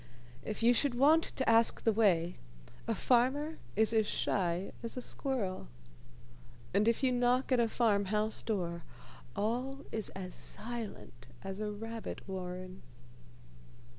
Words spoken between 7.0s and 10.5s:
you knock at a farm house door, all is as